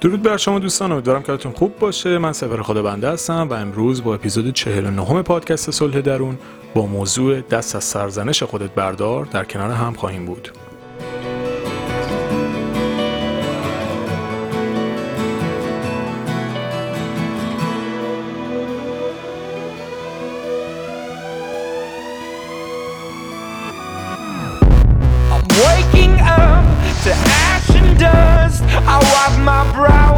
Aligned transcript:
درود 0.00 0.22
بر 0.22 0.36
شما 0.36 0.58
دوستان 0.58 0.92
امیدوارم 0.92 1.22
که 1.22 1.48
خوب 1.48 1.78
باشه. 1.78 2.18
من 2.18 2.32
سفر 2.32 2.62
خدا 2.62 2.82
بنده 2.82 3.10
هستم 3.10 3.48
و 3.50 3.52
امروز 3.52 4.04
با 4.04 4.14
اپیزود 4.14 4.52
49 4.52 5.22
پادکست 5.22 5.70
صلح 5.70 6.00
درون 6.00 6.38
با 6.74 6.86
موضوع 6.86 7.40
دست 7.40 7.76
از 7.76 7.84
سرزنش 7.84 8.42
خودت 8.42 8.70
بردار 8.70 9.24
در 9.24 9.44
کنار 9.44 9.70
هم 9.70 9.92
خواهیم 9.92 10.26
بود. 10.26 10.50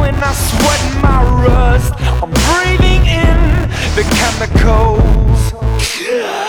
when 0.03 0.15
I 0.15 0.33
sweat 0.33 0.83
my 1.01 1.23
rust. 1.45 1.93
I'm 2.21 2.31
breathing 2.47 3.05
in 3.07 3.37
the 3.95 4.03
chemicals. 4.19 6.42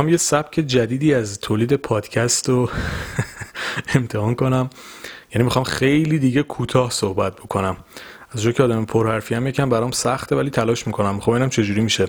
می‌خوام 0.00 0.12
یه 0.12 0.16
سبک 0.16 0.60
جدیدی 0.60 1.14
از 1.14 1.40
تولید 1.40 1.74
پادکست 1.74 2.48
رو 2.48 2.70
امتحان 3.94 4.34
کنم. 4.34 4.70
یعنی 5.34 5.44
می‌خوام 5.44 5.64
خیلی 5.64 6.18
دیگه 6.18 6.42
کوتاه 6.42 6.90
صحبت 6.90 7.36
بکنم. 7.36 7.76
از 8.30 8.42
جایی 8.42 8.54
که 8.54 8.62
آدم 8.62 8.84
پرحرفی 8.84 9.34
هم 9.34 9.46
یکم 9.46 9.68
برام 9.68 9.90
سخته 9.90 10.36
ولی 10.36 10.50
تلاش 10.50 10.86
می‌کنم. 10.86 11.20
خب 11.20 11.30
اینم 11.30 11.48
چجوری 11.48 11.80
میشه؟ 11.80 12.08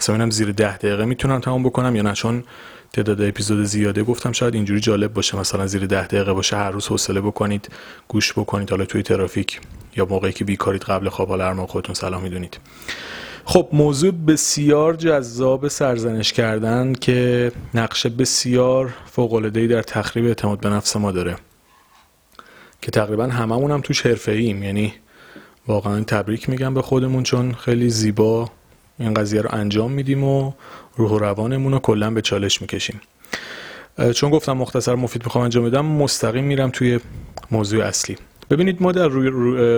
مثلا 0.00 0.14
اینم 0.14 0.30
زیر 0.30 0.52
ده 0.52 0.76
دقیقه 0.76 1.04
می‌تونم 1.04 1.40
تمام 1.40 1.62
بکنم 1.62 1.96
یا 1.96 2.02
نه؟ 2.02 2.12
چون 2.12 2.44
تعداد 2.92 3.22
اپیزود 3.22 3.64
زیاده 3.64 4.02
گفتم 4.02 4.32
شاید 4.32 4.54
اینجوری 4.54 4.80
جالب 4.80 5.12
باشه. 5.12 5.38
مثلا 5.38 5.66
زیر 5.66 5.86
ده 5.86 6.06
دقیقه 6.06 6.32
باشه 6.32 6.56
هر 6.56 6.70
روز 6.70 6.86
حوصله 6.86 7.20
بکنید 7.20 7.68
گوش 8.08 8.32
بکنید. 8.32 8.70
حالا 8.70 8.84
توی 8.84 9.02
ترافیک 9.02 9.60
یا 9.96 10.04
موقعی 10.04 10.32
که 10.32 10.44
بیکارید 10.44 10.82
قبل 10.82 11.08
خواب 11.08 11.28
حالا 11.28 11.66
خودتون 11.66 11.94
سلام 11.94 12.22
می‌دونید. 12.22 12.58
خب 13.44 13.68
موضوع 13.72 14.10
بسیار 14.10 14.94
جذاب 14.94 15.68
سرزنش 15.68 16.32
کردن 16.32 16.92
که 16.92 17.52
نقشه 17.74 18.08
بسیار 18.08 18.94
فوق‌العاده‌ای 19.06 19.66
در 19.66 19.82
تخریب 19.82 20.24
اعتماد 20.24 20.60
به 20.60 20.68
نفس 20.68 20.96
ما 20.96 21.12
داره. 21.12 21.36
که 22.82 22.90
تقریبا 22.90 23.26
هممون 23.26 23.70
هم 23.70 23.80
توش 23.80 24.06
حرفه 24.06 24.32
ایم 24.32 24.62
یعنی 24.62 24.94
واقعا 25.66 26.04
تبریک 26.04 26.48
میگم 26.48 26.74
به 26.74 26.82
خودمون 26.82 27.22
چون 27.22 27.52
خیلی 27.54 27.90
زیبا 27.90 28.50
این 28.98 29.14
قضیه 29.14 29.40
رو 29.40 29.48
انجام 29.52 29.92
میدیم 29.92 30.24
و 30.24 30.52
روح 30.96 31.10
و 31.10 31.18
روانمون 31.18 31.72
رو 31.72 31.78
کلا 31.78 32.10
به 32.10 32.22
چالش 32.22 32.62
می‌کشیم. 32.62 33.00
چون 34.14 34.30
گفتم 34.30 34.52
مختصر 34.52 34.94
مفید 34.94 35.24
می‌خوام 35.24 35.44
انجام 35.44 35.64
بدم 35.64 35.86
مستقیم 35.86 36.44
میرم 36.44 36.70
توی 36.70 37.00
موضوع 37.50 37.84
اصلی. 37.84 38.16
ببینید 38.52 38.82
ما 38.82 38.92
در 38.92 39.08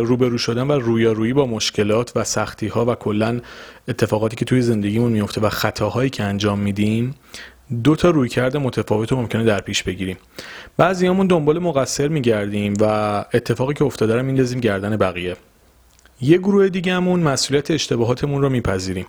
روبرو 0.01 0.39
شدن 0.39 0.67
و 0.67 0.73
رویارویی 0.73 1.33
با 1.33 1.47
مشکلات 1.47 2.13
و 2.17 2.25
سختی 2.25 2.69
ها 2.69 2.85
و 2.85 2.95
کلا 2.95 3.41
اتفاقاتی 3.89 4.37
که 4.37 4.45
توی 4.45 4.63
زندگیمون 4.63 5.13
میفته 5.13 5.41
و 5.41 5.49
خطاهایی 5.49 6.11
که 6.11 6.23
انجام 6.23 6.59
میدیم 6.59 7.15
دو 7.85 7.97
تا 7.97 8.11
رویکرد 8.11 8.57
متفاوت 8.57 9.13
رو 9.13 9.19
ممکنه 9.19 9.45
در 9.45 9.61
پیش 9.61 9.83
بگیریم. 9.83 10.17
بعضیامون 10.77 11.27
دنبال 11.27 11.59
مقصر 11.59 12.09
میگردیم 12.09 12.75
و 12.81 12.85
اتفاقی 13.35 13.75
که 13.75 13.85
افتاده 13.85 14.17
رو 14.17 14.23
میندازیم 14.23 14.61
گردن 14.61 14.97
بقیه. 14.97 15.37
یه 16.21 16.39
گروه 16.39 16.69
دیگهمون 16.69 17.21
مسئولیت 17.21 17.71
اشتباهاتمون 17.71 18.43
رو 18.43 18.49
میپذیریم. 18.49 19.07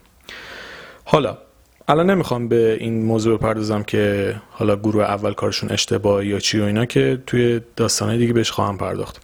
حالا 1.06 1.38
الان 1.88 2.10
نمی‌خوام 2.10 2.48
به 2.48 2.78
این 2.80 3.06
موضوع 3.06 3.38
بپردازم 3.38 3.84
که 3.84 4.36
حالا 4.52 4.76
گروه 4.76 5.04
اول 5.04 5.34
کارشون 5.34 5.72
اشتباه 5.72 6.26
یا 6.26 6.40
چی 6.40 6.60
و 6.60 6.64
اینا 6.64 6.86
که 6.86 7.20
توی 7.28 7.62
داستانه 7.76 8.18
دیگه 8.18 8.34
بهش 8.34 8.52
خواهم 8.52 8.78
پرداخت. 8.78 9.22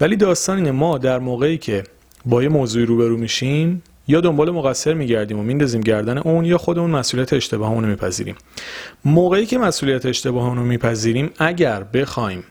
ولی 0.00 0.16
داستان 0.16 0.56
اینه 0.56 0.70
ما 0.70 0.98
در 0.98 1.18
موقعی 1.18 1.58
که 1.58 1.84
با 2.26 2.42
یه 2.42 2.48
موضوعی 2.48 2.86
روبرو 2.86 3.16
میشیم 3.16 3.82
یا 4.08 4.20
دنبال 4.20 4.50
مقصر 4.50 4.94
میگردیم 4.94 5.38
و 5.38 5.42
میندازیم 5.42 5.80
گردن 5.80 6.18
اون 6.18 6.44
یا 6.44 6.58
خودمون 6.58 6.90
مسئولیت 6.90 7.32
اشتباهمون 7.32 7.84
رو 7.84 7.90
میپذیریم. 7.90 8.34
موقعی 9.04 9.46
که 9.46 9.58
مسئولیت 9.58 10.06
اشتباهمون 10.06 10.56
رو 10.56 10.64
میپذیریم 10.64 11.30
اگر 11.38 11.82
بخوایم 11.82 12.44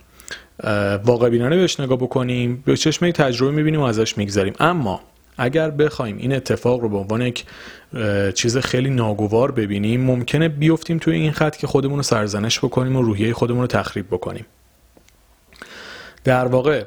واقع 1.06 1.30
بینانه 1.30 1.56
بهش 1.56 1.80
نگاه 1.80 1.98
بکنیم 1.98 2.64
به 2.66 2.78
چشم 2.78 3.12
تجربه 3.12 3.52
می‌بینیم 3.52 3.80
و 3.80 3.84
ازش 3.84 4.18
میگذریم. 4.18 4.54
اما 4.60 5.02
اگر 5.38 5.70
بخوایم 5.70 6.18
این 6.18 6.36
اتفاق 6.36 6.80
رو 6.80 6.90
به 6.90 6.98
عنوان 6.98 7.22
یک 7.22 7.46
چیز 8.34 8.58
خیلی 8.58 8.90
ناگوار 8.90 9.52
ببینیم 9.52 10.02
ممکنه 10.02 10.50
بیفتیم 10.50 10.98
توی 10.98 11.16
این 11.16 11.32
خط 11.32 11.58
که 11.58 11.68
خودمون 11.68 11.98
رو 11.98 12.04
سرزنش 12.04 12.60
بکنیم 12.60 12.96
و 12.96 13.02
روحیه 13.02 13.34
خودمون 13.34 13.62
رو 13.62 13.68
تخریب 13.68 14.08
بکنیم. 14.08 14.46
در 16.24 16.46
واقع 16.46 16.86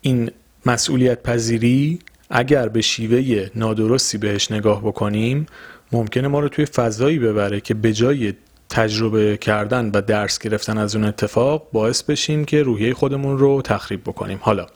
این 0.00 0.30
مسئولیت 0.66 1.22
پذیری 1.22 1.98
اگر 2.30 2.68
به 2.68 2.80
شیوه 2.80 3.50
نادرستی 3.54 4.18
بهش 4.18 4.50
نگاه 4.50 4.82
بکنیم 4.82 5.46
ممکنه 5.92 6.28
ما 6.28 6.40
رو 6.40 6.48
توی 6.48 6.66
فضایی 6.66 7.18
ببره 7.18 7.60
که 7.60 7.74
به 7.74 7.92
جای 7.92 8.34
تجربه 8.68 9.36
کردن 9.36 9.90
و 9.94 10.00
درس 10.00 10.38
گرفتن 10.38 10.78
از 10.78 10.96
اون 10.96 11.04
اتفاق 11.04 11.68
باعث 11.72 12.02
بشیم 12.02 12.44
که 12.44 12.62
روحیه 12.62 12.94
خودمون 12.94 13.38
رو 13.38 13.62
تخریب 13.62 14.00
بکنیم. 14.02 14.38
حالا 14.42 14.66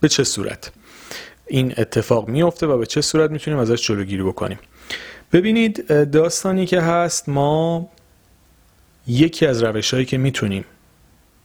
به 0.00 0.08
چه 0.08 0.24
صورت؟ 0.24 0.72
این 1.50 1.74
اتفاق 1.78 2.28
میفته 2.28 2.66
و 2.66 2.78
به 2.78 2.86
چه 2.86 3.00
صورت 3.00 3.30
می‌تونیم 3.30 3.60
ازش 3.60 3.86
جلوگیری 3.86 4.22
بکنیم. 4.22 4.58
ببینید 5.32 5.86
داستانی 6.10 6.66
که 6.66 6.80
هست 6.80 7.28
ما 7.28 7.88
یکی 9.06 9.46
از 9.46 9.62
روش 9.62 9.94
هایی 9.94 10.06
که 10.06 10.18
می‌تونیم 10.18 10.64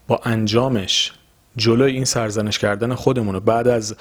با 0.07 0.21
انجامش 0.23 1.11
جلوی 1.57 1.91
این 1.91 2.05
سرزنش 2.05 2.59
کردن 2.59 2.93
خودمون 2.93 3.35
رو 3.35 3.39
بعد 3.39 3.67
از 3.67 3.95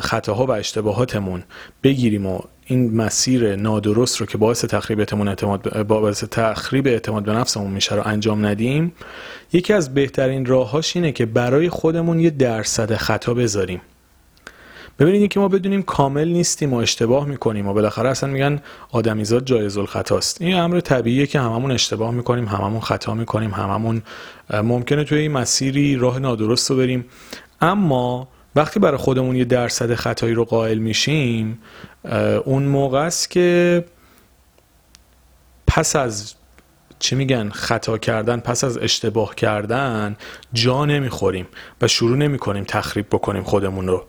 خطاها 0.00 0.46
و 0.46 0.50
اشتباهاتمون 0.50 1.42
بگیریم 1.82 2.26
و 2.26 2.40
این 2.66 2.96
مسیر 2.96 3.56
نادرست 3.56 4.16
رو 4.16 4.26
که 4.26 4.38
باعث 4.38 4.64
تخریب 4.64 4.98
اعتماد 4.98 5.82
باعث 5.86 6.24
تخریب 6.24 6.86
اعتماد 6.86 7.24
به 7.24 7.32
نفسمون 7.32 7.70
میشه 7.72 7.94
رو 7.94 8.02
انجام 8.04 8.46
ندیم 8.46 8.92
یکی 9.52 9.72
از 9.72 9.94
بهترین 9.94 10.46
راههاش 10.46 10.96
اینه 10.96 11.12
که 11.12 11.26
برای 11.26 11.68
خودمون 11.68 12.20
یه 12.20 12.30
درصد 12.30 12.94
خطا 12.94 13.34
بذاریم. 13.34 13.80
ببینید 14.98 15.30
که 15.30 15.40
ما 15.40 15.48
بدونیم 15.48 15.82
کامل 15.82 16.28
نیستیم 16.28 16.72
و 16.72 16.76
اشتباه 16.76 17.26
می‌کنیم 17.26 17.68
و 17.68 17.72
بالاخره 17.72 18.08
اصلا 18.08 18.30
میگن 18.30 18.60
آدمیزاد 18.92 19.44
جایز 19.44 19.78
الخطاست. 19.78 20.42
این 20.42 20.54
امر 20.54 20.80
طبیعیه 20.80 21.26
که 21.26 21.40
هممون 21.40 21.70
اشتباه 21.70 22.10
می‌کنیم 22.10 22.48
هممون 22.48 22.80
خطا 22.80 23.14
می‌کنیم 23.14 23.50
هممون 23.50 24.02
ممکنه 24.50 25.04
توی 25.04 25.18
این 25.18 25.32
مسیری 25.32 25.96
راه 25.96 26.18
نادرست 26.18 26.70
رو 26.70 26.76
بریم. 26.76 27.04
اما 27.60 28.28
وقتی 28.56 28.80
برای 28.80 28.96
خودمون 28.96 29.36
یه 29.36 29.44
درصد 29.44 29.94
خطایی 29.94 30.34
رو 30.34 30.44
قائل 30.44 30.78
میشیم 30.78 31.58
اون 32.44 32.62
موقع 32.62 32.98
است 32.98 33.30
که 33.30 33.84
پس 35.66 35.96
از 35.96 36.34
چی 36.98 37.16
میگن 37.16 37.48
خطا 37.48 37.98
کردن 37.98 38.40
پس 38.40 38.64
از 38.64 38.78
اشتباه 38.78 39.34
کردن 39.34 40.16
جا 40.52 40.84
نمی‌خوریم 40.84 41.46
و 41.82 41.88
شروع 41.88 42.16
نمی‌کنیم 42.16 42.64
تخریب 42.64 43.06
بکنیم 43.10 43.42
خودمون 43.42 43.86
رو. 43.86 44.04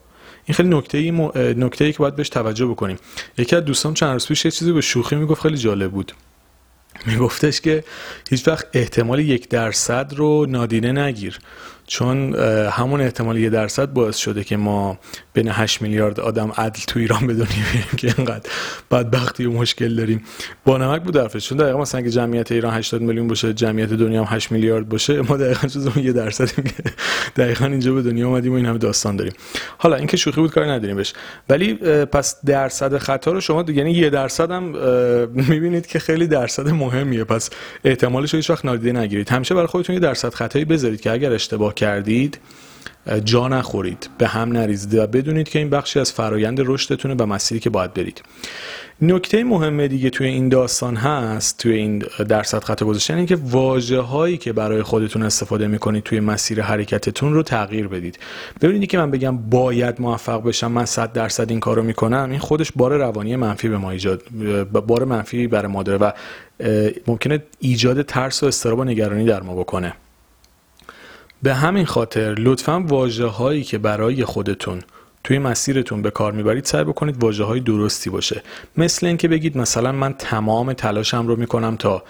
این 0.45 0.56
خیلی 0.56 0.69
نکته 0.69 0.97
ای, 0.97 1.12
م... 1.12 1.31
نکته 1.36 1.86
ای 1.86 1.92
که 1.92 1.97
باید 2.00 2.15
بهش 2.15 2.30
توجه 2.30 2.65
بکنیم. 2.65 2.97
یکی 3.38 3.56
از 3.56 3.65
دوستان 3.65 3.94
چند 3.94 4.13
روز 4.13 4.27
پیش 4.27 4.45
یه 4.45 4.51
چیزی 4.51 4.71
به 4.71 4.81
شوخی 4.81 5.15
می‌گفت 5.15 5.42
خیلی 5.42 5.57
جالب 5.57 5.92
بود. 5.92 6.12
میگفتش 7.06 7.62
که 7.62 7.83
هیچ 8.30 8.47
وقت 8.47 8.68
احتمال 8.74 9.19
یک 9.19 9.50
درصد 9.50 10.13
رو 10.15 10.45
نادیده 10.45 10.92
نگیر. 10.92 11.39
چون 11.87 12.35
همون 12.69 13.01
احتمال 13.01 13.37
یه 13.37 13.49
درصد 13.49 13.93
باعث 13.93 14.17
شده 14.17 14.43
که 14.43 14.57
ما 14.57 14.97
بین 15.33 15.47
8 15.47 15.81
میلیارد 15.81 16.19
آدم 16.19 16.51
عدل 16.57 16.79
تو 16.87 16.99
ایران 16.99 17.27
به 17.27 17.33
دنیا 17.33 17.65
که 17.97 18.13
اینقدر 18.17 18.49
بدبختی 18.91 19.45
و 19.45 19.51
مشکل 19.51 19.95
داریم. 19.95 20.23
با 20.65 20.77
نمک 20.77 21.01
بود 21.01 21.17
حرفش. 21.17 21.49
چون 21.49 21.57
دقیقا 21.57 21.81
مثلا 21.81 22.01
اگه 22.01 22.09
جمعیت 22.09 22.51
ایران 22.51 22.73
80 22.73 23.01
میلیون 23.01 23.27
باشه 23.27 23.53
جمعیت 23.53 23.89
دنیا 23.89 24.23
هم 24.23 24.35
8 24.35 24.51
میلیارد 24.51 24.89
باشه 24.89 25.21
ما 25.21 25.37
دقیقا 25.37 25.67
جزو 25.67 25.99
یه 25.99 26.11
درصد 26.11 26.49
دقیقا 27.35 27.65
اینجا 27.65 27.93
به 27.93 28.01
دنیا 28.01 28.27
اومدیم 28.27 28.51
و 28.51 28.55
این 28.55 28.65
همه 28.65 28.77
داستان 28.77 29.15
داریم. 29.15 29.33
حالا 29.77 29.95
اینکه 29.95 30.17
شوخی 30.17 30.41
بود 30.41 30.51
کاری 30.51 30.69
نداریم 30.69 30.95
بهش. 30.95 31.13
ولی 31.49 31.73
پس 32.05 32.45
درصد 32.45 32.97
خطا 32.97 33.31
رو 33.31 33.41
شما 33.41 33.65
یعنی 33.67 33.91
یه 33.91 34.09
درصد 34.09 34.51
هم 34.51 34.63
می‌بینید 35.33 35.87
که 35.87 35.99
خیلی 35.99 36.27
درصد 36.27 36.69
مهمیه. 36.69 37.23
پس 37.23 37.49
احتمالش 37.83 38.33
رو 38.33 38.37
هیچ 38.37 38.49
وقت 38.49 38.65
نادیده 38.65 38.99
نگیرید. 38.99 39.29
همیشه 39.29 39.55
برای 39.55 39.67
خودتون 39.67 39.93
یه 39.93 39.99
درصد 39.99 40.33
خطایی 40.33 40.65
بذارید 40.65 41.01
که 41.01 41.11
اگر 41.11 41.31
اشتباه 41.31 41.75
کردید 41.75 42.39
جا 43.24 43.48
نخورید 43.48 44.10
به 44.18 44.27
هم 44.27 44.51
نریزید. 44.51 45.00
و 45.00 45.07
بدونید 45.07 45.50
که 45.50 45.60
این 45.60 45.69
بخشی 45.69 46.00
از 46.00 46.12
فرایند 46.12 46.62
رشدتونه 46.66 47.16
و 47.19 47.25
مسیری 47.25 47.60
که 47.60 47.69
باید 47.69 47.94
برید. 47.94 48.22
نکته 49.01 49.44
مهمه 49.44 49.88
دیگه 49.88 50.10
توی 50.10 50.27
این 50.27 50.50
داستان 50.50 50.95
هست 50.95 51.57
توی 51.57 51.74
این 51.74 52.04
درصد 52.30 52.63
خطا 52.63 52.86
گذاشتن 52.86 53.18
اینکه 53.18 53.38
واژه 53.44 54.00
هایی 54.00 54.38
که 54.38 54.54
برای 54.54 54.83
خودتون 54.83 55.24
استفاده 55.24 55.68
می‌کنید 55.68 56.04
توی 56.04 56.19
مسیر 56.19 56.62
حرکتتون 56.62 57.33
رو 57.33 57.44
تغییر 57.44 57.88
بدید. 57.88 58.19
ببینید 58.62 58.89
که 58.89 58.98
من 58.98 59.12
بگم 59.12 59.38
باید 59.38 60.01
موفق 60.01 60.44
بشم 60.44 60.71
من 60.71 60.86
100 60.86 61.13
درصد 61.13 61.50
این 61.50 61.60
کارو 61.60 61.83
می‌کنم 61.83 62.28
این 62.31 62.39
خودش 62.39 62.71
بار 62.75 62.98
روانی 62.98 63.36
منفی 63.36 63.69
به 63.69 63.78
ما 63.78 63.92
ایجاد 63.92 64.24
بار 64.71 65.06
منفی 65.06 65.48
برای 65.48 65.71
ما 65.71 65.83
داره 65.83 65.98
و 65.98 66.12
ممکنه 67.07 67.44
ایجاد 67.60 68.01
ترس 68.01 68.44
و 68.44 68.45
استراب 68.45 68.80
و 68.80 68.83
نگرانی 68.83 69.25
در 69.25 69.42
ما 69.42 69.56
بکنه. 69.56 69.94
به 71.45 71.53
همین 71.53 71.86
خاطر 71.86 72.36
لطفا 72.39 72.80
واجه 72.80 73.25
هایی 73.25 73.63
که 73.63 73.77
برای 73.77 74.25
خودتون 74.25 74.81
توی 75.24 75.39
مسیرتون 75.39 76.01
به 76.01 76.12
کار 76.12 76.31
می‌برید 76.31 76.65
سعی 76.65 76.83
بکنید 76.83 77.24
واجه 77.24 77.44
های 77.44 77.59
درستی 77.59 78.09
باشه. 78.09 78.44
مثل 78.77 79.06
اینکه 79.07 79.27
بگید 79.27 79.57
مثلا 79.57 79.92
من 79.92 80.13
تمام 80.13 80.74
تلاشم 80.74 81.27
رو 81.27 81.36
می‌کنم 81.36 81.75
تا 81.75 82.03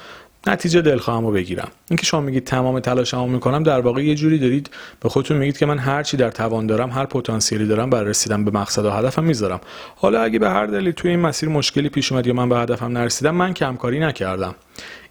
نتیجه 0.47 0.81
دلخواهم 0.81 1.25
رو 1.25 1.31
بگیرم. 1.31 1.67
اینکه 1.89 2.05
شما 2.05 2.21
میگید 2.21 2.43
تمام 2.43 2.79
تلاشم 2.79 3.17
رو 3.17 3.27
می‌کنم 3.27 3.63
در 3.63 3.79
واقع 3.79 4.03
یه 4.03 4.15
جوری 4.15 4.39
دارید 4.39 4.69
به 4.99 5.09
خودتون 5.09 5.37
میگید 5.37 5.57
که 5.57 5.65
من 5.65 5.77
هر 5.77 6.03
چی 6.03 6.17
در 6.17 6.31
توان 6.31 6.67
دارم 6.67 6.89
هر 6.89 7.05
پتانسیلی 7.05 7.67
دارم 7.67 7.89
برای 7.89 8.09
رسیدن 8.09 8.45
به 8.45 8.51
مقصد 8.51 8.85
و 8.85 8.91
هدفم 8.91 9.23
می‌ذارم. 9.23 9.59
حالا 9.95 10.21
اگه 10.21 10.39
به 10.39 10.49
هر 10.49 10.65
دلیل 10.65 10.91
توی 10.91 11.11
این 11.11 11.19
مسیر 11.19 11.49
مشکلی 11.49 11.89
پیش 11.89 12.11
اومد 12.11 12.27
یا 12.27 12.33
من 12.33 12.49
به 12.49 12.57
هدفم 12.57 12.97
نرسیدم 12.97 13.35
من 13.35 13.53
کمکاری 13.53 13.99
نکردم. 13.99 14.55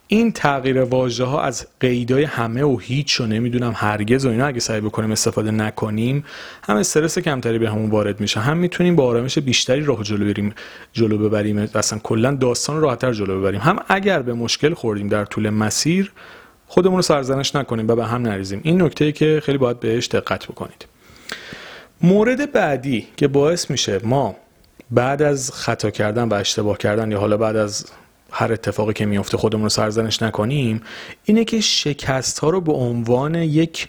این 0.07 0.31
تغییر 0.31 0.81
واژه 0.81 1.23
ها 1.23 1.41
از 1.41 1.67
قیدای 1.79 2.23
همه 2.23 2.63
و 2.63 2.77
هیچ 2.77 3.21
و 3.21 3.25
نمی‌دونم 3.25 3.73
هرگز 3.75 4.25
و 4.25 4.29
اینا 4.29 4.45
اگه 4.45 4.59
سعی 4.59 4.81
بکنیم 4.81 5.11
استفاده 5.11 5.51
نکنیم 5.51 6.25
هم 6.63 6.75
استرس 6.75 7.19
کمتری 7.19 7.59
به 7.59 7.69
همون 7.69 7.89
وارد 7.89 8.19
میشه. 8.19 8.39
هم 8.39 8.57
می‌تونیم 8.57 8.95
با 8.95 9.05
آرامش 9.05 9.39
بیشتری 9.39 9.81
راه 9.81 10.03
جلو 10.03 10.25
بریم 10.25 10.53
جلو 10.93 11.17
ببریم. 11.17 11.57
اصلا 11.75 11.99
کلا 11.99 12.31
داستان 12.31 12.81
راحتتر 12.81 13.13
جلو 13.13 13.39
ببریم. 13.39 13.61
هم 13.61 13.79
اگر 13.87 14.21
به 14.21 14.33
مشکل 14.33 14.73
خوردیم 14.73 15.07
در 15.07 15.25
طول 15.25 15.49
مسیر 15.49 16.11
خودمون 16.67 16.95
رو 16.95 17.01
سرزنش 17.01 17.55
نکنیم 17.55 17.87
و 17.87 17.95
به 17.95 18.05
هم 18.05 18.21
نریزیم. 18.21 18.61
این 18.63 18.81
نکته 18.81 19.11
که 19.11 19.41
خیلی 19.43 19.57
باید 19.57 19.79
بهش 19.79 20.07
دقت 20.07 20.45
بکنید. 20.45 20.85
مورد 22.01 22.51
بعدی 22.51 23.07
که 23.17 23.27
باعث 23.27 23.71
میشه 23.71 23.99
ما 24.03 24.35
بعد 24.91 25.21
از 25.21 25.51
خطا 25.51 25.89
کردن 25.89 26.29
و 26.29 26.33
اشتباه 26.33 26.77
کردن 26.77 27.11
یا 27.11 27.19
حالا 27.19 27.37
بعد 27.37 27.55
از 27.55 27.85
هر 28.37 28.53
اتفاقی 28.53 28.93
که 28.93 29.05
میفته 29.05 29.37
خودمون 29.37 29.63
رو 29.63 29.69
سرزنش 29.69 30.21
نکنیم 30.21 30.81
اینه 31.23 31.45
که 31.45 31.61
شکست 31.61 32.39
ها 32.39 32.49
رو 32.49 32.61
به 32.61 32.71
عنوان 32.71 33.35
یک 33.35 33.87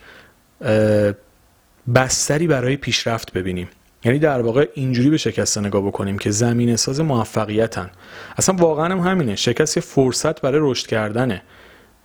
بستری 1.95 2.47
برای 2.47 2.77
پیشرفت 2.77 3.33
ببینیم. 3.33 3.69
یعنی 4.05 4.19
در 4.19 4.41
واقع 4.41 4.69
اینجوری 4.75 5.11
به 5.11 5.17
شکست 5.17 5.59
نگاه 5.59 5.83
بکنیم 5.83 6.19
که 6.19 6.31
زمین 6.31 6.77
ساز 6.77 7.01
موفقیتن. 7.01 7.91
اصلا 8.37 8.55
واقعا 8.55 8.85
هم 8.85 8.99
همینه. 8.99 9.37
شکست 9.37 9.77
یه 9.77 9.83
فرصت 9.83 10.41
برای 10.41 10.61
رشد 10.63 10.87
کردنه. 10.87 11.43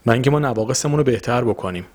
و 0.05 0.11
اینکه 0.11 0.29
ما 0.29 0.39
نواقصمون 0.39 0.97
رو 0.97 1.03
بهتر 1.03 1.43
بکنیم. 1.43 1.85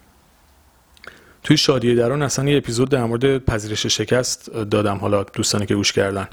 توی 1.43 1.57
شادی 1.57 1.95
درون 1.95 2.23
اصلا 2.23 2.49
یه 2.49 2.57
اپیزود 2.57 2.91
در 2.91 3.05
مورد 3.05 3.45
پذیرش 3.45 3.87
شکست 3.87 4.51
دادم. 4.51 4.97
حالا 4.97 5.23
دوستانی 5.23 5.67
که 5.67 5.75
گوش 5.75 5.93
کردن. 5.93 6.29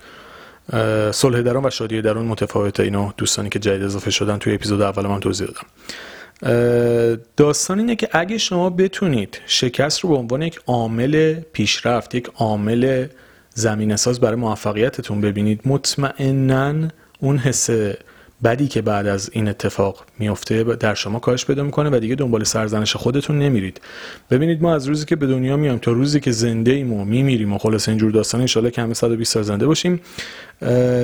صلح 1.11 1.41
درون 1.41 1.65
و 1.65 1.69
شادی 1.69 2.01
درون 2.01 2.25
متفاوته 2.25 2.83
اینو 2.83 3.11
دوستانی 3.17 3.49
که 3.49 3.59
جدید 3.59 3.83
اضافه 3.83 4.11
شدن. 4.11 4.37
توی 4.37 4.53
اپیزود 4.53 4.81
اول 4.81 5.07
من 5.07 5.19
توضیح 5.19 5.47
دادم. 5.47 5.67
داستان 7.37 7.79
اینه 7.79 7.95
که 7.95 8.09
اگه 8.11 8.37
شما 8.37 8.69
بتونید 8.69 9.41
شکست 9.45 9.99
رو 9.99 10.09
به 10.09 10.15
عنوان 10.15 10.41
یک 10.41 10.59
عامل 10.67 11.33
پیشرفت 11.53 12.15
یک 12.15 12.29
عامل 12.35 13.07
زمین 13.53 13.95
ساز 13.95 14.19
برای 14.19 14.35
موفقیتتون 14.35 15.21
ببینید 15.21 15.61
مطمئنا 15.65 16.87
اون 17.19 17.37
حس 17.37 17.69
بدی 18.43 18.67
که 18.67 18.81
بعد 18.81 19.07
از 19.07 19.29
این 19.33 19.47
اتفاق 19.47 20.05
میفته 20.19 20.63
در 20.63 20.93
شما 20.93 21.19
کاهش 21.19 21.45
پیدا 21.45 21.63
می‌کنه 21.63 21.89
و 21.89 21.99
دیگه 21.99 22.15
دنبال 22.15 22.43
سرزنش 22.43 22.95
خودتون 22.95 23.39
نمیرید. 23.39 23.81
ببینید 24.31 24.61
ما 24.61 24.75
از 24.75 24.87
روزی 24.87 25.05
که 25.05 25.15
به 25.15 25.27
دنیا 25.27 25.57
میایم 25.57 25.77
تا 25.77 25.91
روزی 25.91 26.19
که 26.19 26.31
زنده 26.31 26.71
ایم 26.71 26.93
و 26.93 27.05
میمیریم 27.05 27.53
و 27.53 27.57
خلاص 27.57 27.89
اینجور 27.89 28.11
داستان 28.11 28.41
ان 28.41 28.69
که 28.69 28.81
همه 28.81 28.93
120 28.93 29.33
سال 29.33 29.43
زنده 29.43 29.67
باشیم 29.67 30.01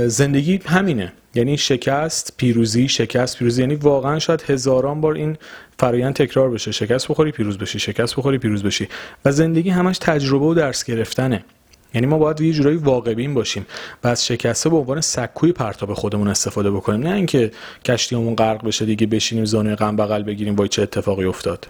زندگی 0.08 0.60
همینه. 0.66 1.14
یعنی 1.36 1.58
شکست 1.58 2.34
پیروزی 2.38 2.88
شکست 2.88 3.38
پیروزی. 3.38 3.62
یعنی 3.62 3.76
واقعا 3.76 4.20
شاید 4.20 4.44
هزاران 4.48 5.02
بار 5.02 5.14
این 5.14 5.38
فرایند 5.80 6.14
تکرار 6.14 6.50
بشه. 6.50 6.72
شکست 6.72 7.08
بخوری 7.08 7.32
پیروز 7.32 7.58
بشی. 7.58 7.80
شکست 7.80 8.16
بخوری 8.16 8.38
پیروز 8.38 8.64
بشی. 8.64 8.88
و 9.26 9.32
زندگی 9.32 9.70
همش 9.70 9.98
تجربه 9.98 10.46
و 10.46 10.54
درس 10.54 10.84
گرفتنه. 10.84 11.46
یعنی 11.94 12.08
ما 12.08 12.18
باید 12.18 12.42
یه 12.42 12.54
جورایی 12.54 12.78
واقع 12.78 13.14
بین 13.14 13.34
باشیم 13.34 13.66
و 14.04 14.08
از 14.08 14.26
شکسته 14.26 14.70
به 14.70 14.76
عنوان 14.76 15.02
سکوی 15.02 15.52
پرتاب 15.52 15.94
خودمون 15.94 16.28
استفاده 16.28 16.72
بکنیم. 16.72 17.08
نه 17.08 17.16
اینکه 17.16 17.52
کشتیمون 17.86 18.36
غرق 18.36 18.66
بشه 18.66 18.86
دیگه 18.86 19.08
بشینیم 19.08 19.46
زانوی 19.46 19.76
غم 19.76 19.96
بغل 19.96 20.24
بگیریم 20.24 20.56
وای 20.56 20.68
چه 20.68 20.82
اتفاقی 20.82 21.26
افتاد. 21.26 21.68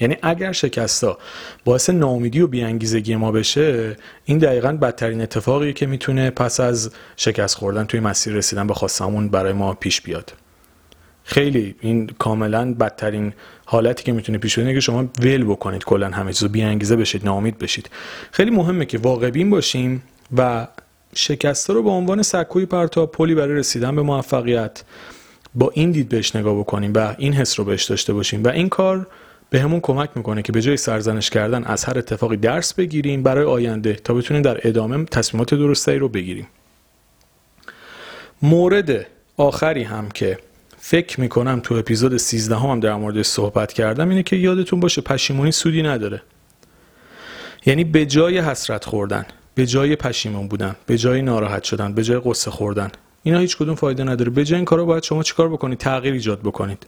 یعنی 0.00 0.16
اگر 0.22 0.52
شکستا 0.52 1.18
باعث 1.64 1.90
ناامیدی 1.90 2.40
و 2.40 2.46
بیانگیزگی 2.46 3.16
ما 3.16 3.32
بشه 3.32 3.96
این 4.24 4.38
دقیقا 4.38 4.72
بدترین 4.72 5.20
اتفاقیه 5.20 5.72
که 5.72 5.86
می‌تونه 5.86 6.30
پس 6.30 6.60
از 6.60 6.90
شکست 7.16 7.54
خوردن 7.54 7.84
توی 7.84 8.00
مسیر 8.00 8.32
رسیدن 8.32 8.66
به 8.66 8.74
خواستمون 8.74 9.28
برای 9.28 9.52
ما 9.52 9.74
پیش 9.74 10.00
بیاد. 10.00 10.32
خیلی 11.28 11.74
این 11.80 12.06
کاملا 12.18 12.74
بدترین 12.74 13.32
حالتی 13.64 14.04
که 14.04 14.12
می‌تونه 14.12 14.38
پیش 14.38 14.58
بیاد 14.58 14.74
که 14.74 14.80
شما 14.80 15.04
ول 15.20 15.44
بکنید 15.44 15.84
کلا 15.84 16.10
همه 16.10 16.32
چیزو 16.32 16.48
بی 16.48 16.62
انگیزه 16.62 16.96
بشید 16.96 17.24
ناامید 17.24 17.58
بشید. 17.58 17.90
خیلی 18.30 18.50
مهمه 18.50 18.86
که 18.86 18.98
واقع 18.98 19.30
بین 19.30 19.50
باشیم 19.50 20.02
و 20.36 20.66
شکسته 21.14 21.72
رو 21.72 21.82
به 21.82 21.90
عنوان 21.90 22.22
سکوی 22.22 22.66
پرتاب 22.66 23.12
پلی 23.12 23.34
برای 23.34 23.54
رسیدن 23.54 23.96
به 23.96 24.02
موفقیت 24.02 24.82
با 25.54 25.70
این 25.74 25.90
دید 25.90 26.08
بهش 26.08 26.36
نگاه 26.36 26.58
بکنیم 26.58 26.92
و 26.94 27.14
این 27.18 27.32
حس 27.32 27.58
رو 27.58 27.64
بهش 27.64 27.84
داشته 27.84 28.12
باشیم 28.12 28.44
و 28.44 28.48
این 28.48 28.68
کار 28.68 29.06
به 29.50 29.60
همون 29.60 29.80
کمک 29.80 30.10
می‌کنه 30.14 30.42
که 30.42 30.52
به 30.52 30.60
جای 30.62 30.76
سرزنش 30.76 31.30
کردن 31.30 31.64
از 31.64 31.84
هر 31.84 31.98
اتفاقی 31.98 32.36
درس 32.36 32.74
بگیریم 32.74 33.22
برای 33.22 33.44
آینده 33.44 33.94
تا 33.94 34.14
بتونیم 34.14 34.42
در 34.42 34.68
ادامه 34.68 35.04
تصمیمات 35.04 35.54
درستی 35.54 35.96
رو 35.96 36.08
بگیریم. 36.08 36.46
مورد 38.42 39.06
آخری 39.36 39.82
هم 39.82 40.08
که 40.08 40.38
فکر 40.88 41.20
می‌کنم 41.20 41.60
تو 41.60 41.74
اپیزود 41.74 42.16
13 42.16 42.56
هم, 42.56 42.80
در 42.80 42.94
مورد 42.94 43.22
صحبت 43.22 43.72
کردم 43.72 44.08
اینه 44.08 44.22
که 44.22 44.36
یادتون 44.36 44.80
باشه 44.80 45.00
پشیمونی 45.00 45.52
سودی 45.52 45.82
نداره. 45.82 46.22
یعنی 47.66 47.84
به 47.84 48.06
جای 48.06 48.38
حسرت 48.38 48.84
خوردن 48.84 49.26
به 49.54 49.66
جای 49.66 49.96
پشیمون 49.96 50.48
بودن 50.48 50.76
به 50.86 50.98
جای 50.98 51.22
ناراحت 51.22 51.62
شدن 51.62 51.94
به 51.94 52.04
جای 52.04 52.20
قصه 52.24 52.50
خوردن 52.50 52.90
اینا 53.22 53.38
هیچ 53.38 53.56
کدوم 53.56 53.74
فایده 53.74 54.04
نداره. 54.04 54.30
به 54.30 54.44
جای 54.44 54.56
این 54.56 54.64
کارا 54.64 54.84
باید 54.84 55.02
شما 55.02 55.22
چیکار 55.22 55.48
بکنید؟ 55.48 55.78
تغییر 55.78 56.14
ایجاد 56.14 56.40
بکنید. 56.40 56.86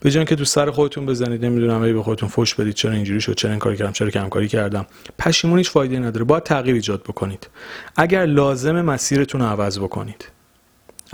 به 0.00 0.10
جای 0.10 0.18
اینکه 0.18 0.36
تو 0.36 0.44
سر 0.44 0.70
خودتون 0.70 1.06
بزنید 1.06 1.44
نمی‌دونم 1.44 1.82
به 1.92 2.02
خودتون 2.02 2.28
فوش 2.28 2.54
بدید 2.54 2.74
چرا 2.74 2.92
اینجوری 2.92 3.20
شد 3.20 3.34
چرا 3.34 3.50
این 3.50 3.60
کاری 3.60 3.76
کردم 3.76 3.92
چرا 3.92 4.10
کمکاری 4.10 4.48
کردم. 4.48 4.86
پشیمون 5.18 5.58
هیچ 5.58 5.70
فایده 5.70 5.98
نداره. 5.98 6.24
باید 6.24 6.42
تغییر 6.42 6.74
ایجاد 6.74 7.02
بکنید. 7.02 7.48
اگر 7.96 8.26
لازم 8.26 8.80
مسیرتون 8.80 9.40
رو 9.40 9.46
عوض 9.46 9.78
بکنید. 9.78 10.33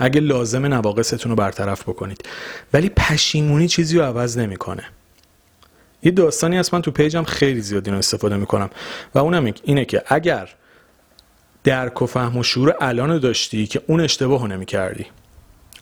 اگه 0.01 0.21
لازم 0.21 0.65
نواقصتون 0.65 1.29
رو 1.29 1.35
برطرف 1.35 1.81
بکنید. 1.81 2.29
ولی 2.73 2.89
پشیمونی 2.89 3.67
چیزی 3.67 3.97
رو 3.97 4.03
عوض 4.03 4.37
نمی‌کنه. 4.37 4.83
یه 6.03 6.11
داستانی 6.11 6.57
هست 6.57 6.73
من 6.73 6.81
تو 6.81 6.91
پیجم 6.91 7.23
خیلی 7.23 7.61
زیاد 7.61 7.87
اینو 7.87 7.97
استفاده 7.97 8.37
می‌کنم. 8.37 8.69
و 9.15 9.19
اونم 9.19 9.53
اینه 9.63 9.85
که 9.85 10.03
اگر 10.07 10.49
درک 11.63 12.01
و 12.01 12.05
فهم 12.05 12.37
و 12.37 12.43
شعور 12.43 12.75
الان 12.81 13.17
داشتی 13.17 13.67
که 13.67 13.81
اون 13.87 14.01
اشتباه 14.01 14.41
رو 14.41 14.47
نمی‌کردی 14.47 15.05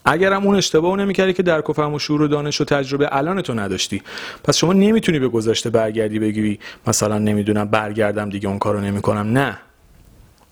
اگر 0.06 0.34
هم 0.34 0.44
اون 0.44 0.56
اشتباه 0.56 0.98
نمی‌کردی 0.98 1.34
که 1.34 1.44
درک 1.44 1.70
و 1.70 1.74
فهم 1.74 1.94
و 1.94 2.00
شعور 2.00 2.22
و 2.22 2.28
دانش 2.28 2.62
و 2.62 2.66
تجربه 2.66 3.10
الان 3.12 3.42
تو 3.42 3.54
نداشتی 3.54 4.02
پس 4.44 4.58
شما 4.58 4.74
نمی‌تونی 4.74 5.20
به 5.20 5.28
گذشته 5.28 5.70
برگردی 5.70 6.20
بگی 6.20 6.60
مثلا 6.88 7.18
نمی‌دونم 7.18 7.66
برگردم 7.66 8.30
دیگه 8.30 8.50
اون 8.50 8.60
کارو 8.60 8.82
نمی‌کنم. 8.82 9.38
نه. 9.38 9.58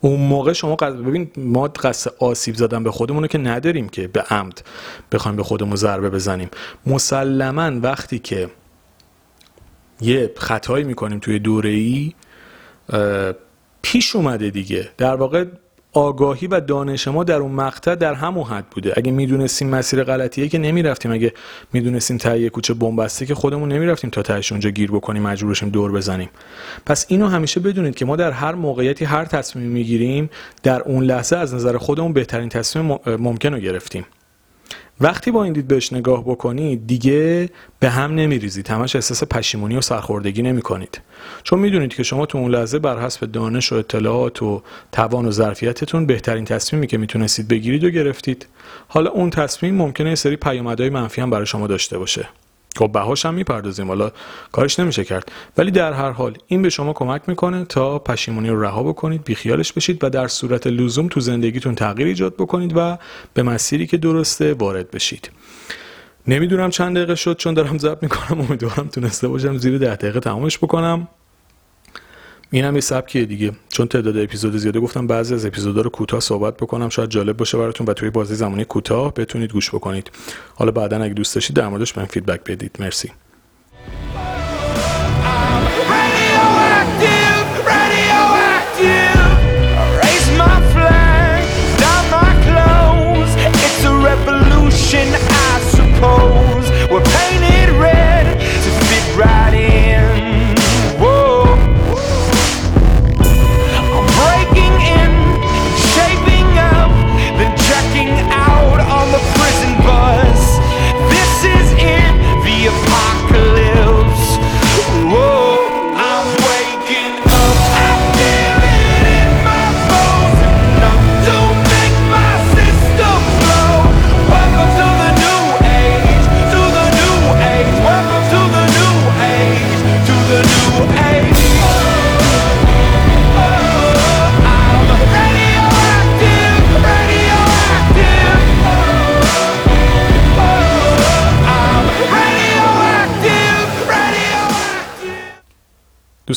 اون 0.08 0.20
موقع 0.20 0.54
شما 0.54 0.76
قصد 0.76 0.96
ببین 0.96 1.32
ما 1.38 1.68
قصد 1.68 2.12
آسیب 2.20 2.56
زدن 2.56 2.84
به 2.84 2.92
خودمون 2.92 3.28
که 3.28 3.38
نداریم 3.38 3.90
که 3.90 4.08
به 4.08 4.22
عمد 4.22 4.62
بخوایم 5.12 5.38
به 5.38 5.44
خودمون 5.44 5.76
ضربه 5.76 6.10
بزنیم. 6.10 6.50
مسلما 6.86 7.80
وقتی 7.80 8.20
که 8.20 8.50
یه 10.02 10.32
خطایی 10.38 10.84
می‌کنیم 10.84 11.20
توی 11.20 11.40
دوره 11.40 11.70
ای 11.70 12.14
پیش 13.82 14.16
اومده 14.16 14.50
دیگه. 14.50 14.90
در 14.98 15.16
واقع 15.16 15.46
آگاهی 15.98 16.48
و 16.48 16.60
دانش 16.60 17.08
ما 17.08 17.24
در 17.24 17.36
اون 17.36 17.52
مقطع 17.52 17.96
در 17.96 18.14
همون 18.14 18.44
حد 18.44 18.66
بوده. 18.70 18.94
اگه 18.98 19.12
می‌دونستیم 19.12 19.70
مسیر 19.70 20.04
غلطیه 20.04 20.48
که 20.48 20.58
نمی‌رفتیم. 20.58 21.12
اگه 21.12 21.34
می‌دونستیم 21.74 22.18
تهیه 22.18 22.50
کوچه 22.50 22.74
بنبسته 22.74 23.26
که 23.26 23.36
خودمون 23.36 23.72
نمی‌رفتیم 23.72 24.10
تا 24.10 24.22
تهش 24.22 24.52
اونجا 24.52 24.70
گیر 24.70 24.92
بکنیم 24.92 25.24
مجبورشیم 25.24 25.70
دور 25.70 25.92
بزنیم. 25.92 26.30
پس 26.86 27.06
اینو 27.10 27.28
همیشه 27.28 27.60
بدونید 27.60 27.96
که 27.96 28.06
ما 28.06 28.16
در 28.16 28.32
هر 28.32 28.56
موقعیتی 28.56 29.06
هر 29.06 29.26
تصمیمی 29.26 29.74
می‌گیریم 29.74 30.30
در 30.64 30.82
اون 30.82 31.04
لحظه 31.04 31.36
از 31.36 31.54
نظر 31.54 31.78
خودمون 31.78 32.14
بهترین 32.14 32.50
تصمیم 32.50 33.00
ممکن 33.08 33.54
رو 33.54 33.60
گرفتیم. 33.60 34.06
وقتی 35.02 35.32
با 35.32 35.44
این 35.44 35.54
دید 35.54 35.68
بهش 35.68 35.94
نگاه 35.94 36.24
بکنید 36.24 36.88
دیگه 36.88 37.50
به 37.80 37.90
هم 37.90 38.16
نمیریزید 38.16 38.68
همش 38.68 38.96
احساس 38.96 39.24
پشیمونی 39.24 39.78
و 39.78 39.82
سرخوردگی 39.82 40.42
نمی 40.42 40.62
کنید 40.62 41.02
چون 41.44 41.60
می‌دونید 41.60 41.94
که 41.94 42.04
شما 42.04 42.26
تو 42.26 42.38
اون 42.38 42.52
لحظه 42.52 42.80
بر 42.80 43.00
حسب 43.00 43.32
دانش 43.32 43.74
و 43.74 43.76
اطلاعات 43.76 44.42
و 44.42 44.62
توان 44.92 45.26
و 45.26 45.32
ظرفیتتون 45.32 46.06
بهترین 46.06 46.46
تصمیمی 46.46 46.88
که 46.88 46.98
می‌تونستید 46.98 47.48
بگیرید 47.48 47.84
و 47.84 47.90
گرفتید. 47.90 48.48
حالا 48.88 49.10
اون 49.10 49.30
تصمیم 49.30 49.76
ممکنه 49.76 50.10
یه 50.10 50.16
سری 50.16 50.36
پیامدهای 50.36 50.90
منفی 50.90 51.22
هم 51.22 51.30
برای 51.30 51.46
شما 51.46 51.68
داشته 51.68 51.98
باشه. 51.98 52.30
خب 52.78 52.92
بهاش 52.92 53.26
هم 53.26 53.34
می‌پردازیم. 53.34 53.88
حالا 53.88 54.12
کارش 54.52 54.80
نمیشه 54.80 55.04
کرد. 55.04 55.32
ولی 55.58 55.72
در 55.72 55.94
هر 55.94 56.12
حال 56.12 56.38
این 56.48 56.62
به 56.62 56.70
شما 56.70 56.94
کمک 56.94 57.22
می‌کنه 57.28 57.66
تا 57.66 58.00
پشیمونی 58.00 58.50
رو 58.50 58.64
رها 58.64 58.84
بکنید 58.84 59.24
بیخیالش 59.24 59.74
بشید 59.74 60.04
و 60.04 60.10
در 60.10 60.28
صورت 60.28 60.68
لزوم 60.68 61.08
تو 61.08 61.20
زندگیتون 61.20 61.76
تغییر 61.76 62.08
ایجاد 62.08 62.36
بکنید 62.36 62.74
و 62.76 62.98
به 63.34 63.44
مسیری 63.44 63.88
که 63.88 63.98
درسته 63.98 64.54
وارد 64.54 64.92
بشید. 64.92 65.32
نمی‌دونم 66.28 66.70
چند 66.70 66.96
دقیقه 66.96 67.16
شد 67.16 67.38
چون 67.38 67.54
دارم 67.54 67.78
ضبط 67.78 68.04
می‌کنم. 68.04 68.42
امیدوارم 68.42 68.88
تونسته 68.88 69.28
باشم 69.28 69.58
زیر 69.58 69.78
ده 69.78 69.96
دقیقه 69.96 70.20
تمامش 70.20 70.58
بکنم. 70.58 71.08
این 72.52 72.66
هم 72.66 72.76
یه 72.76 72.82
سبکیه 72.82 73.26
دیگه. 73.26 73.52
چون 73.70 73.88
تعداد 73.88 74.18
اپیزود 74.18 74.58
زیاده 74.58 74.80
گفتم 74.80 75.08
بعضی 75.08 75.34
از 75.34 75.46
اپیزودا 75.46 75.82
رو 75.82 75.90
کوتاه 75.90 76.20
صحبت 76.20 76.58
بکنم. 76.58 76.90
شاید 76.90 77.10
جالب 77.10 77.38
باشه 77.38 77.58
براتون 77.58 77.88
و 77.88 77.94
توی 77.94 78.10
بازی 78.10 78.36
زمانی 78.36 78.66
کوتاه 78.66 79.14
بتونید 79.14 79.52
گوش 79.52 79.70
بکنید. 79.70 80.12
حالا 80.56 80.72
بعدا 80.72 81.04
اگه 81.04 81.14
دوست 81.14 81.36
داشتید 81.36 81.56
در 81.56 81.68
موردش 81.68 81.94
بهم 81.94 82.06
فیدبک 82.06 82.44
بدید. 82.44 82.78
مرسی. 82.80 83.12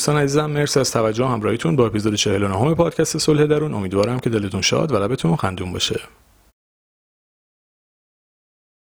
دوستان 0.01 0.17
عزیزم 0.17 0.51
مرسی 0.51 0.81
از 0.81 0.91
توجه 0.91 1.27
همراهیتون 1.27 1.77
با 1.77 1.87
اپیزود 1.87 2.15
49 2.15 2.75
پادکست 2.75 3.19
صلح 3.19 3.47
درون. 3.47 3.75
امیدوارم 3.75 4.19
که 4.19 4.31
دلتون 4.31 4.61
شاد 4.61 4.93
و 4.93 4.97
لبتون 4.97 5.37
خندون 5.37 5.73
باشه. 5.73 6.01